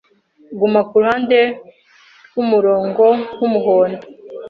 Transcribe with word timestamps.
Guma 0.59 0.79
kuruhande 0.89 1.39
rwumurongo 2.29 3.05
wumuhondo. 3.39 4.03